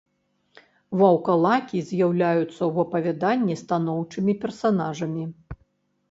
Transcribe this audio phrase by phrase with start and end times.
[0.99, 5.23] Ваўкалакі з'яўляюцца ў апавяданні станоўчымі персанажамі.